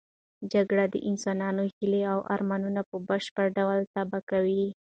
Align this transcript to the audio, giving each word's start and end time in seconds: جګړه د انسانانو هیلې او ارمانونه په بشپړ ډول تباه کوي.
جګړه 0.53 0.85
د 0.93 0.95
انسانانو 1.09 1.63
هیلې 1.73 2.01
او 2.13 2.19
ارمانونه 2.35 2.81
په 2.89 2.95
بشپړ 3.07 3.45
ډول 3.57 3.79
تباه 3.93 4.21
کوي. 4.29 4.63